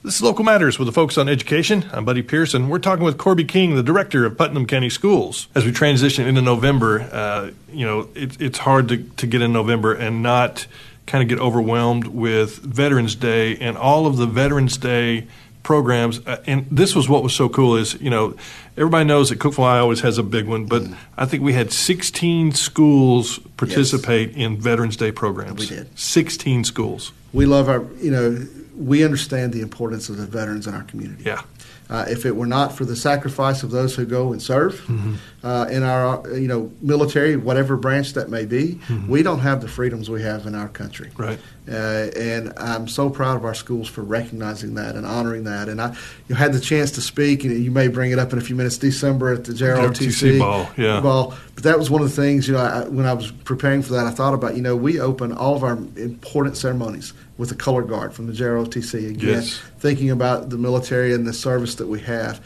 [0.03, 1.85] This is Local Matters with a focus on education.
[1.93, 2.71] I'm Buddy Pearson.
[2.71, 5.47] We're talking with Corby King, the director of Putnam County Schools.
[5.55, 9.53] As we transition into November, uh, you know, it, it's hard to, to get in
[9.53, 10.67] November and not
[11.05, 15.27] kind of get overwhelmed with Veterans Day and all of the Veterans Day
[15.63, 16.25] programs.
[16.27, 18.35] Uh, and this was what was so cool is, you know,
[18.77, 20.83] everybody knows that Cookeville High always has a big one, but
[21.17, 25.61] I think we had 16 schools participate in Veterans Day programs.
[25.61, 25.99] We did.
[25.99, 27.13] 16 schools.
[27.33, 28.47] We love our, you know,
[28.77, 31.25] we understand the importance of the veterans in our community.
[31.25, 31.43] Yeah.
[31.91, 35.15] Uh, if it were not for the sacrifice of those who go and serve Mm-hmm.
[35.43, 39.69] uh, in our, you know, military, whatever branch that may be, we don't have the
[39.69, 41.09] freedoms we have in our country.
[41.09, 41.23] Mm-hmm.
[41.23, 41.39] Right.
[41.69, 45.69] Uh, and I'm so proud of our schools for recognizing that and honoring that.
[45.69, 45.95] And I
[46.29, 48.57] you had the chance to speak, and you may bring it up in a few
[48.57, 48.79] minutes.
[48.79, 51.01] December at the JROTC JROTC ball, yeah.
[51.01, 51.35] ball.
[51.61, 53.93] But that was one of the things, you know, I, when I was preparing for
[53.93, 57.55] that, I thought about, you know, we open all of our important ceremonies with a
[57.55, 59.61] color guard from the JROTC again, Yes.
[59.79, 62.41] thinking about the military and the service that we have.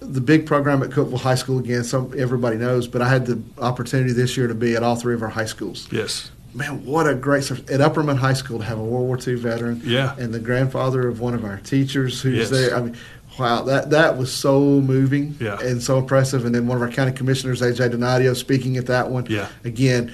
[0.00, 3.40] The big program at Cookeville High School, again, some everybody knows, but I had the
[3.58, 6.32] opportunity this year to be at all three of our high schools Yes.
[6.52, 7.70] man, what a great service.
[7.70, 10.16] At Upperman High School to have a World War II veteran, Yeah.
[10.18, 12.50] and the grandfather of one of our teachers who's Yes.
[12.50, 12.76] there.
[12.76, 12.96] I mean,
[13.38, 15.58] wow, that that was so moving Yeah.
[15.60, 16.44] and so impressive.
[16.44, 19.26] And then one of our county commissioners, AJ Donadio, speaking at that one.
[19.28, 19.48] Yeah.
[19.64, 20.12] again.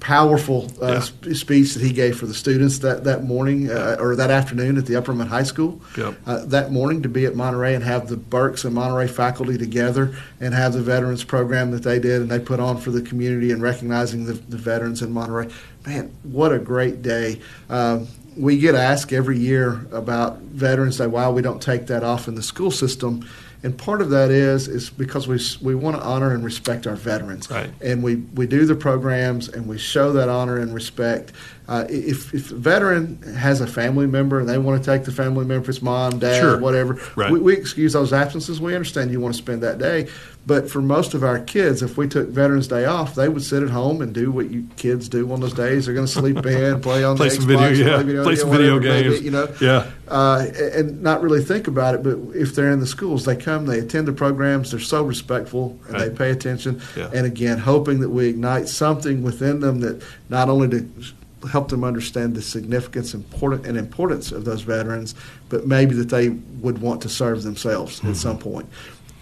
[0.00, 0.98] Powerful uh, Yeah.
[1.06, 4.76] sp- speech that he gave for the students that, that morning uh, or that afternoon
[4.76, 5.80] at the Upperman High School.
[5.96, 6.14] Yep.
[6.26, 10.12] Uh, that morning to be at Monterey and have the Burks and Monterey faculty together
[10.40, 13.52] and have the veterans program that they did and they put on for the community
[13.52, 15.48] and recognizing the, the veterans in Monterey.
[15.86, 17.40] Man, what a great day.
[17.70, 22.28] Um, we get asked every year about Veterans Day, why we don't take that off
[22.28, 23.28] in the school system.
[23.64, 26.96] And part of that is is because we we want to honor and respect our
[26.96, 27.70] veterans, Right.
[27.80, 31.32] and we, we do the programs and we show that honor and respect.
[31.68, 35.12] Uh, if, if a veteran has a family member and they want to take the
[35.12, 36.58] family member, if it's mom, dad, Sure.
[36.58, 37.30] whatever, Right.
[37.30, 38.60] we, we excuse those absences.
[38.60, 40.08] We understand you want to spend that day.
[40.44, 43.62] But for most of our kids, if we took Veterans Day off, they would sit
[43.62, 45.86] at home and do what you kids do on those days.
[45.86, 48.22] They're going to sleep in, play on Play the some Xbox, video- yeah.
[48.24, 49.22] Play some video it may be, games.
[49.22, 49.86] you know, Yeah.
[50.08, 50.44] uh,
[50.74, 52.02] and not really think about it.
[52.02, 55.78] But if they're in the schools, they come, they attend the programs, they're so respectful,
[55.88, 56.82] and they pay attention.
[56.96, 57.08] Yeah.
[57.14, 60.88] And again, hoping that we ignite something within them that not only to
[61.50, 65.14] help them understand the significance important and importance of those veterans,
[65.48, 68.10] but maybe that they would want to serve themselves mm-hmm.
[68.10, 68.70] at some point.
[68.70, 68.72] point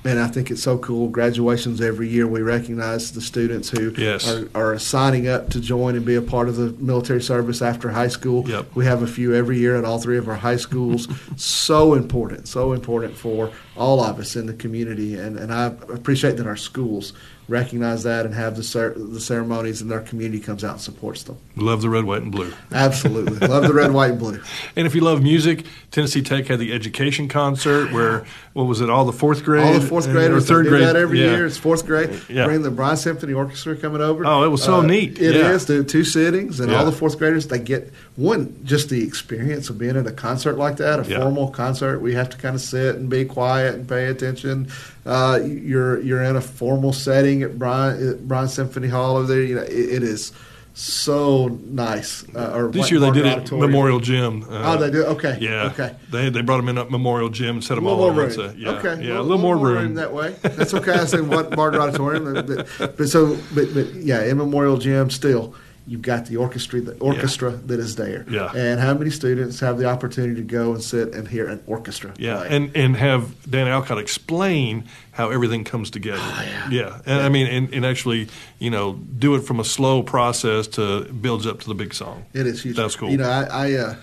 [0.04, 1.08] and I think it's so cool.
[1.08, 4.28] Graduations every year, we recognize the students who yes.
[4.28, 7.90] are, are, signing up to join and be a part of the military service after
[7.90, 8.48] high school.
[8.48, 8.74] Yep.
[8.74, 11.06] We have a few every year at all three of our high schools.
[11.36, 16.36] so important, so important for all of us in the community, and, and I appreciate
[16.38, 17.12] that our schools
[17.50, 21.24] recognize that and have the, cer- the ceremonies and their community comes out and supports
[21.24, 21.36] them.
[21.56, 22.52] Love the red, white, and blue.
[22.72, 23.46] Absolutely.
[23.46, 24.40] love the red, white, and blue.
[24.76, 28.88] And if you love music, Tennessee Tech had the education concert where, what was it,
[28.88, 29.64] all the fourth grade?
[29.64, 30.44] All the fourth graders.
[30.44, 30.84] Or third grade.
[30.84, 31.32] that every yeah.
[31.32, 31.46] year.
[31.46, 32.22] It's fourth grade.
[32.28, 32.44] Yeah.
[32.44, 34.24] Bring the Bryan Symphony Orchestra coming over.
[34.24, 35.18] Oh, it was so uh, neat.
[35.18, 35.50] It yeah.
[35.50, 35.66] is.
[35.66, 36.78] The two sittings and yeah.
[36.78, 40.58] all the fourth graders, they get, one, just the experience of being at a concert
[40.58, 41.20] like that, a yeah.
[41.20, 42.00] formal concert.
[42.00, 44.70] We have to kind of sit and be quiet and pay attention.
[45.06, 49.42] Uh, you're you're in a formal setting at Bryan, at Bryan Symphony Hall over there.
[49.42, 50.32] You know, it, it is
[50.74, 52.24] so nice.
[52.34, 54.42] Uh, or this year they did it at Memorial Gym.
[54.44, 55.06] Uh, oh, they did.
[55.06, 55.38] Okay.
[55.40, 55.70] Yeah.
[55.72, 55.96] Okay.
[56.10, 58.54] They they brought them in at Memorial Gym and set them all room.
[58.56, 58.72] Yeah.
[58.72, 59.02] Okay.
[59.02, 59.14] Yeah.
[59.18, 59.82] A little, little more, room.
[59.82, 59.94] room.
[59.94, 60.36] that way.
[60.42, 60.92] That's okay.
[60.92, 65.54] I said what Barger Auditorium, but, but so but, but yeah, in Memorial Gym still
[65.86, 67.58] you've got the orchestra, the orchestra yeah.
[67.66, 68.24] that is there.
[68.28, 68.52] Yeah.
[68.54, 72.14] And how many students have the opportunity to go and sit and hear an orchestra?
[72.18, 72.38] Yeah.
[72.38, 72.48] Play?
[72.48, 76.20] And and have Dan Allcott explain how everything comes together.
[76.22, 76.70] Oh, yeah.
[76.70, 76.94] yeah.
[77.06, 77.26] And yeah.
[77.26, 81.46] I mean, and, and actually, you know, do it from a slow process to builds
[81.46, 82.24] up to the big song.
[82.32, 82.76] It is huge.
[82.76, 83.10] That's cool.
[83.10, 83.94] You know, I, I uh,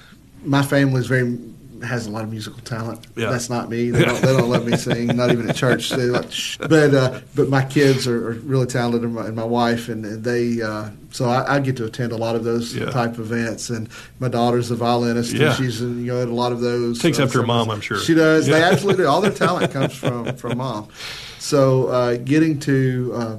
[0.44, 1.38] my family is very
[1.84, 3.06] has a lot of musical talent.
[3.16, 3.30] Yeah.
[3.30, 3.90] That's not me.
[3.90, 5.92] They don't, they don't let me sing, not even at church.
[5.92, 9.90] Like, but uh, but my kids are, are really talented, and my, and my wife,
[9.90, 10.62] and, and they.
[10.62, 12.92] Uh, so I, I, get to attend a lot of those yeah.
[12.92, 15.48] type of events, and my daughter's a violinist, yeah.
[15.48, 17.00] and she's in, you know at a lot of those.
[17.00, 18.00] Takes uh, after her mom, I'm sure.
[18.00, 18.48] She does.
[18.48, 19.10] They absolutely do.
[19.10, 20.90] All their talent comes from from mom.
[21.40, 23.38] So uh, getting to uh,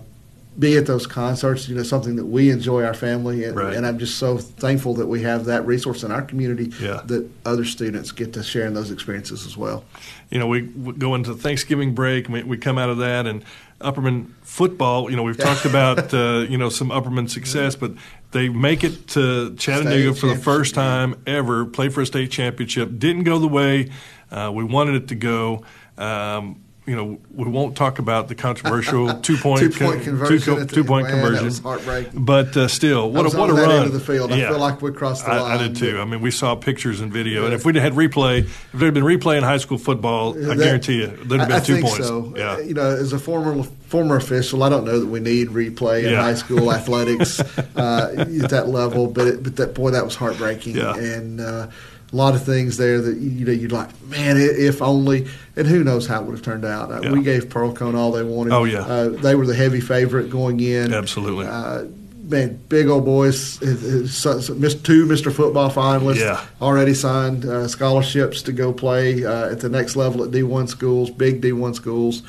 [0.59, 3.75] be at those concerts, you know, something that we enjoy our family, and, right.
[3.75, 7.03] and, I'm just so thankful that we have that resource in our community yeah.
[7.07, 9.85] that other students get to share in those experiences as well.
[10.31, 13.27] You know, we, we go into Thanksgiving break, and we, we, come out of that,
[13.27, 13.45] and
[13.81, 15.09] Upperman football.
[15.09, 17.93] You know, we've talked about uh, you know some Upperman success, but
[18.33, 22.33] they make it to Chattanooga state for the first time ever, play for a state
[22.33, 22.99] championship.
[22.99, 23.91] Didn't go the way
[24.33, 25.63] uh, we wanted it to go.
[25.97, 30.57] Um, you know, we won't talk about the controversial two point two point conversion.
[30.57, 31.37] Two, two point man, conversion.
[31.37, 32.25] That was heartbreaking.
[32.25, 33.71] But uh, still, what a what a that run!
[33.71, 34.31] End of the field.
[34.31, 34.47] Yeah.
[34.47, 35.59] I feel like we crossed the I, line.
[35.59, 36.01] I did too.
[36.01, 37.47] I mean, we saw pictures and video, yeah.
[37.47, 40.57] and if we'd had replay, if there had been replay in high school football, I
[40.57, 42.07] guarantee you there'd have been I, two I points.
[42.07, 42.33] So.
[42.35, 42.59] Yeah.
[42.59, 46.13] You know, as a former former official, I don't know that we need replay in
[46.13, 46.23] yeah.
[46.23, 50.77] high school athletics uh, at that level, but it, but that boy, that was heartbreaking,
[50.77, 50.97] yeah.
[50.97, 51.71] and.
[52.13, 55.67] Uh, a lot of things there that you know you'd like, man, if only, and
[55.67, 56.91] who knows how it would have turned out.
[56.91, 57.13] Uh, yeah.
[57.13, 58.53] We gave Pearl-Cohn all they wanted.
[58.53, 60.95] Oh yeah, uh, they were the heavy favorite going in.
[60.95, 61.47] Absolutely.
[61.47, 61.85] Uh,
[62.29, 63.59] man, big old boys.
[63.59, 65.33] Two Mr.
[65.33, 66.45] Football finalists yeah.
[66.61, 71.11] already signed uh, scholarships to go play uh, at the next level at D1 schools,
[71.11, 72.23] big D1 schools.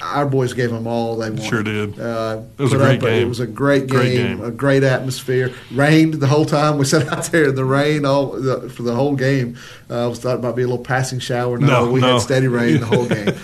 [0.00, 1.44] Our boys gave them all they wanted.
[1.44, 1.98] Sure did.
[1.98, 3.22] Uh, it was a great game.
[3.22, 5.52] It was a great game, great game, a great atmosphere.
[5.72, 6.78] Rained the whole time.
[6.78, 9.56] We sat out there in the rain all the, for the whole game.
[9.90, 11.58] Uh, I was thought it might be a little passing shower.
[11.58, 12.14] No, no we no.
[12.14, 13.34] had steady rain the whole game.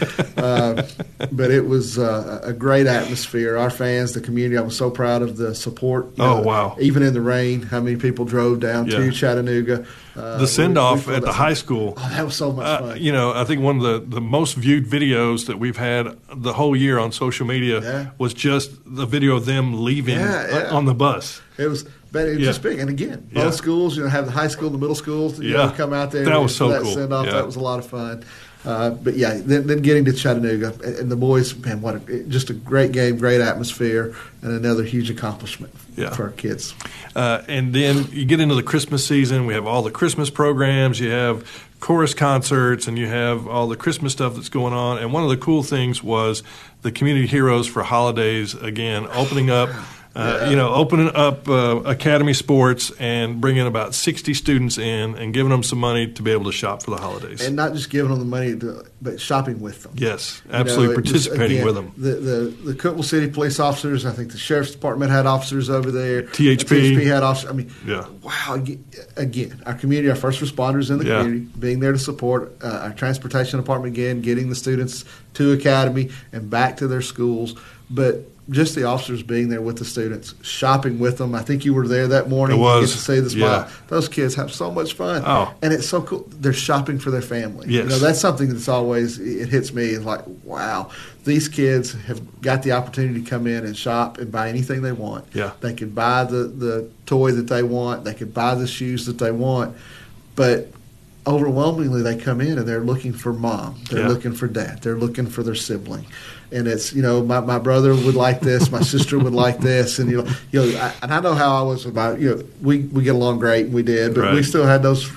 [0.45, 0.87] Uh,
[1.33, 3.57] but it was uh, a great atmosphere.
[3.57, 6.09] Our fans, the community, I was so proud of the support.
[6.19, 6.77] Oh wow!
[6.81, 8.99] Even in the rain, how many people drove down yeah.
[8.99, 9.87] to Chattanooga?
[10.17, 11.95] Uh, the send off at the high school.
[11.97, 13.01] Oh, that was so much fun.
[13.01, 16.53] you know, I think one of the, the most viewed videos that we've had the
[16.53, 18.11] whole year on social media yeah.
[18.19, 21.41] was just the video of them leaving yeah, on the bus.
[21.59, 22.79] It was, but it was just big.
[22.79, 23.51] And again, both yeah.
[23.51, 25.67] schools, you know, have the high school, the middle schools, you yeah.
[25.67, 26.25] know, come out there.
[26.25, 26.95] That was so that cool.
[26.95, 27.27] Send off.
[27.27, 28.25] That was a lot of fun.
[28.65, 32.49] Uh, but yeah, then, then, getting to Chattanooga and the boys, man, what a, just
[32.49, 36.11] a great game, great atmosphere, and another huge accomplishment yeah.
[36.11, 36.75] for our kids.
[37.15, 39.45] Uh, and then you get into the Christmas season.
[39.45, 40.99] We have all the Christmas programs.
[40.99, 44.97] You have chorus concerts, and you have all the Christmas stuff that's going on.
[44.97, 46.43] And one of the cool things was
[46.81, 49.69] the Community Heroes for Holidays again opening up.
[50.17, 50.51] Uh, yeah.
[50.51, 55.51] You know, opening up uh, Academy Sports and bringing about 60 students in and giving
[55.51, 57.45] them some money to be able to shop for the holidays.
[57.45, 59.93] And not just giving them the money, to, but shopping with them.
[59.97, 61.93] Yes, absolutely you know, participating again, with them.
[61.97, 65.91] The, the the Cookeville City police officers, I think the sheriff's department had officers over
[65.91, 66.23] there.
[66.23, 67.51] THP, THP had officers.
[67.51, 68.07] I mean, yeah.
[68.23, 68.65] wow.
[69.17, 71.23] Again, our community, our first responders in the yeah.
[71.23, 76.11] community, being there to support uh, our transportation department again, getting the students to academy
[76.31, 77.57] and back to their schools
[77.91, 81.35] but just the officers being there with the students, shopping with them.
[81.35, 82.59] I think you were there that morning.
[82.59, 82.93] It was.
[82.93, 83.61] To see the smile.
[83.67, 83.71] Yeah.
[83.89, 85.23] Those kids have so much fun.
[85.25, 85.55] Oh.
[85.63, 86.27] And it's so cool.
[86.29, 87.69] They're shopping for their family.
[87.69, 87.85] Yes.
[87.85, 89.97] You know, that's something that's always, it hits me.
[89.97, 90.91] Like, wow,
[91.25, 94.93] these kids have got the opportunity to come in and shop and buy anything they
[94.93, 95.25] want.
[95.33, 95.53] Yeah.
[95.61, 98.05] They could buy the, the toy that they want.
[98.05, 99.75] They could buy the shoes that they want.
[100.37, 100.69] But
[101.27, 104.09] overwhelmingly they come in and they're looking for mom they're Yeah.
[104.09, 106.05] looking for dad they're looking for their sibling
[106.53, 109.99] and it's you know my, my brother would like this my sister would like this
[109.99, 112.43] and you know you know I, and I know how I was about you know
[112.63, 115.11] we we get along great and we did but we still had those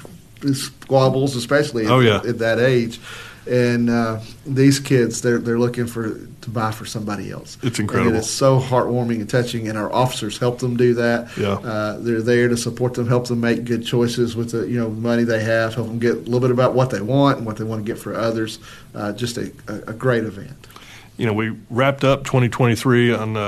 [0.53, 2.17] squabbles especially at, Oh, yeah.
[2.27, 2.99] at that age
[3.47, 8.09] and uh, these kids they're they're looking for to buy for somebody else It's incredible.
[8.09, 11.53] and it is so heartwarming and touching and our officers help them do that Yeah.
[11.53, 14.89] uh, they're there to support them, help them make good choices with the you know
[14.89, 17.57] money they have, help them get a little bit about what they want and what
[17.57, 18.59] they want to get for others.
[18.95, 20.67] Uh, just a, a, a great event.
[21.17, 23.39] You know, we wrapped up 2023 on a,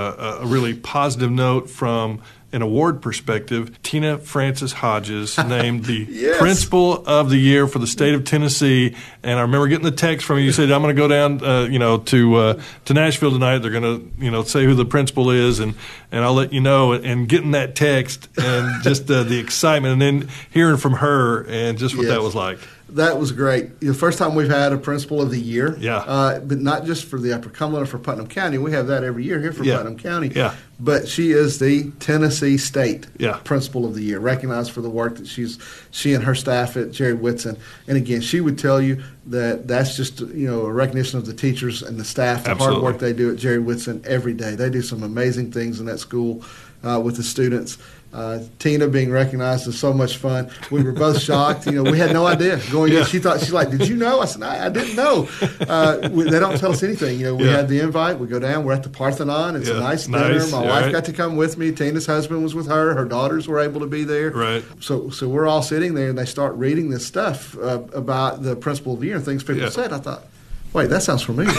[0.41, 3.79] a really positive note from an award perspective.
[3.83, 6.39] Tina Francis Hodges named the Yes.
[6.39, 8.95] principal of the year for the state of Tennessee.
[9.21, 10.45] And I remember getting the text from you.
[10.45, 13.59] You said, "I'm going to go down, uh, you know, to uh, to Nashville tonight.
[13.59, 15.75] They're going to, you know, say who the principal is, and
[16.11, 20.01] and I'll let you know." And getting that text and just uh, the excitement, and
[20.01, 22.57] then hearing from her and just what that was like.
[22.95, 23.79] That was great.
[23.79, 25.77] The first time we've had a principal of the year.
[25.79, 25.97] Yeah.
[25.97, 28.57] Uh, but not just for the Upper Cumberland or for Putnam County.
[28.57, 29.77] We have that every year here for Yeah.
[29.77, 30.31] Putnam County.
[30.35, 30.55] Yeah.
[30.79, 33.39] But she is the Tennessee State Yeah.
[33.43, 35.59] Principal of the Year, recognized for the work that she's
[35.91, 37.57] she and her staff at Jerry Whitson.
[37.87, 41.33] And again, she would tell you that that's just you know a recognition of the
[41.33, 42.81] teachers and the staff, the Absolutely.
[42.81, 44.55] hard work they do at Jerry Whitson every day.
[44.55, 46.43] They do some amazing things in that school
[46.83, 47.77] uh, with the students.
[48.11, 50.49] Uh, Tina being recognized is so much fun.
[50.71, 51.67] We were both shocked.
[51.67, 53.01] You know, we had no idea going Yeah.
[53.01, 53.05] in.
[53.05, 55.29] She thought she's like, "Did you know?" I said, "I, I didn't know."
[55.61, 57.19] Uh, we, they don't tell us anything.
[57.19, 57.57] You know, we Yeah.
[57.57, 58.17] had the invite.
[58.19, 58.63] We go down.
[58.63, 59.55] We're at the Parthenon.
[59.55, 59.77] It's Yeah.
[59.77, 60.45] a nice Nice.
[60.45, 60.47] dinner.
[60.63, 60.91] My wife right.
[60.91, 61.71] got to come with me.
[61.71, 62.95] Tina's husband was with her.
[62.95, 64.31] Her daughters were able to be there.
[64.31, 64.63] Right.
[64.79, 68.55] So, so we're all sitting there, and they start reading this stuff uh, about the
[68.55, 69.93] principal of the year and things people said.
[69.93, 70.23] I thought.
[70.71, 71.51] Wait, that sounds familiar.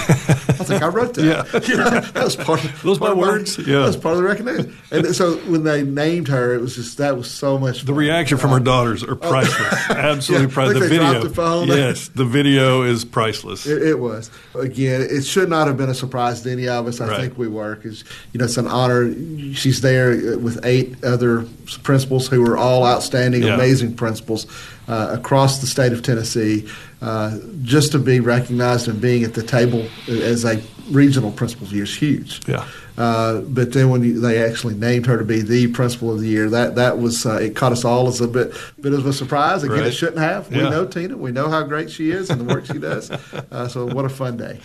[0.61, 1.25] I think I wrote that.
[1.25, 1.61] Yeah.
[1.71, 2.65] You know, that was part.
[2.65, 3.59] Of, Those part my words?
[3.59, 3.81] Yeah.
[3.81, 4.77] That was part of the recognition.
[4.91, 7.81] And so when they named her, it was just that was so much.
[7.83, 7.97] The fun.
[7.97, 9.17] reaction from her uh, daughters are oh.
[9.17, 9.91] priceless.
[9.91, 10.49] Absolutely Oh.
[10.49, 10.83] Yeah, priceless.
[10.83, 11.23] The video.
[11.23, 11.69] the phone.
[11.69, 13.67] Yes, the video is priceless.
[13.67, 14.31] It, it was.
[14.55, 17.01] Again, it should not have been a surprise to any of us.
[17.01, 17.21] I Right.
[17.21, 19.13] think we were because you know it's an honor.
[19.55, 21.47] She's there uh, with eight other
[21.83, 23.55] principals who are all outstanding, Yeah.
[23.55, 24.47] amazing principals
[24.91, 26.67] uh, across the state of Tennessee.
[27.01, 31.71] Uh, just to be recognized and being at the table as a regional principal of
[31.71, 32.47] the year is huge.
[32.47, 32.67] Yeah.
[32.99, 36.27] Uh, but then when you, they actually named her to be the principal of the
[36.29, 39.15] year, that that was uh, it caught us all as a bit bit of a
[39.15, 39.63] surprise.
[39.63, 39.87] Again, Right.
[39.87, 40.51] it shouldn't have.
[40.51, 40.69] We Yeah.
[40.69, 41.17] know Tina.
[41.17, 43.11] We know how great she is and the work she does.
[43.51, 44.61] Uh, so what a fun day.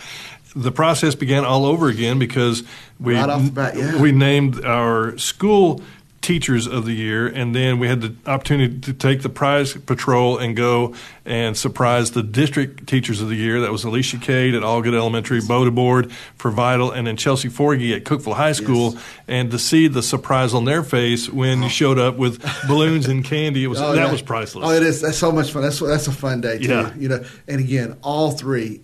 [0.54, 2.62] the process began all over again because
[3.00, 4.00] we Right bat, yeah.
[4.00, 5.80] we named our school
[6.26, 10.36] teachers of the year and then we had the opportunity to take the prize patrol
[10.38, 10.92] and go
[11.24, 15.40] and surprise the district teachers of the year that was alicia cade at Algood elementary
[15.40, 19.02] Boda board for vital and then chelsea forgy at Cookeville high school Yes.
[19.28, 23.24] and to see the surprise on their face when you showed up with balloons and
[23.24, 24.10] candy it was Oh, that yeah.
[24.12, 25.00] was priceless Oh, it is.
[25.00, 25.62] That's so much fun.
[25.62, 26.68] That's that's a fun day too.
[26.68, 26.92] Yeah.
[26.96, 28.80] You know, and again, all three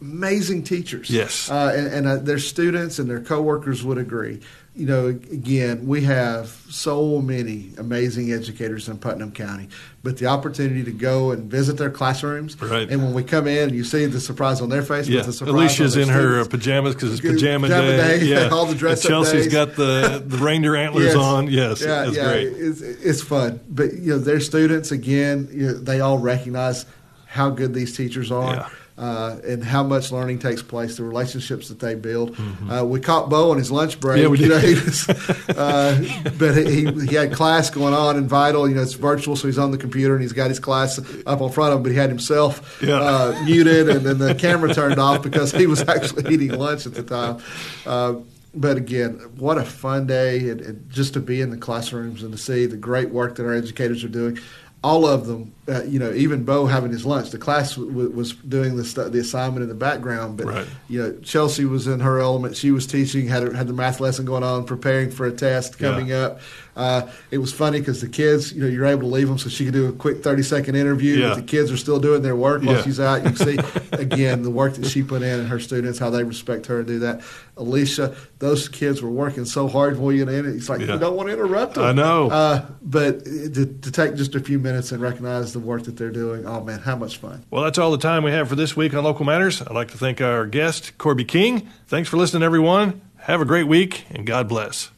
[0.00, 1.10] amazing teachers.
[1.10, 1.50] Yes.
[1.50, 4.40] uh, and, and uh, their students and their coworkers would agree.
[4.76, 9.68] You know, again, we have so many amazing educators in Putnam County,
[10.04, 12.88] but the opportunity to go and visit their classrooms, Right.
[12.88, 15.08] and when we come in, you see the surprise on their face.
[15.08, 18.20] Yeah, the surprise Alicia's in their her pajamas because it's pajama, pajama day.
[18.20, 19.52] day, Yeah, all the dress-up And Chelsea's days.
[19.52, 21.16] got the the reindeer antlers Yes.
[21.16, 21.50] on.
[21.50, 22.46] Yes, yeah, that's yeah, great.
[22.46, 26.86] It's, it's fun, but you know, their students again, you know, they all recognize
[27.26, 28.54] how good these teachers are.
[28.54, 28.68] Yeah.
[29.00, 32.36] Uh, and how much learning takes place, the relationships that they build.
[32.70, 34.22] Uh, we caught Bo on his lunch break.
[34.22, 34.22] Mm-hmm.
[34.24, 34.84] Yeah, we you know, did.
[34.84, 38.68] was, uh, but he, he had class going on in Vital.
[38.68, 41.40] You know, it's virtual, so he's on the computer and he's got his class up
[41.40, 41.82] on front of him.
[41.82, 43.00] But he had himself Yeah.
[43.00, 46.92] uh, muted, and then the camera turned off because he was actually eating lunch at
[46.94, 47.38] the time.
[47.86, 48.16] Uh,
[48.54, 52.32] but again, what a fun day, and, and just to be in the classrooms and
[52.32, 54.38] to see the great work that our educators are doing.
[54.82, 57.28] All of them, uh, you know, even Bo having his lunch.
[57.30, 60.66] The class w- w- was doing the stu- the assignment in the background, but Right.
[60.88, 62.56] you know, Chelsea was in her element.
[62.56, 66.06] She was teaching, had had the math lesson going on, preparing for a test coming
[66.08, 66.16] Yeah.
[66.24, 66.40] up.
[66.80, 69.48] Uh, it was funny because the kids, you know, you're able to leave them so
[69.48, 71.16] she could do a quick 30 second interview.
[71.16, 71.28] Yeah.
[71.30, 72.82] But the kids are still doing their work while Yeah.
[72.82, 73.22] she's out.
[73.24, 73.58] You can see
[73.92, 76.86] again the work that she put in and her students, how they respect her and
[76.86, 77.20] do that.
[77.56, 80.94] Alicia, those kids were working so hard for you, and it's like Yeah.
[80.94, 81.84] you don't want to interrupt them.
[81.84, 82.30] I know.
[82.30, 86.10] uh, but to, to take just a few minutes and recognize the work that they're
[86.10, 87.44] doing, oh man, how much fun!
[87.50, 89.60] Well, that's all the time we have for this week on Local Matters.
[89.60, 91.68] I'd like to thank our guest, Corby King.
[91.86, 93.02] Thanks for listening, everyone.
[93.18, 94.90] Have a great week and God bless.